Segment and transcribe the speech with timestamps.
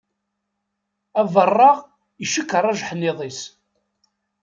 [1.21, 1.77] Abaṛeɣ
[2.23, 3.39] icekkeṛ ajeḥniḍ-is.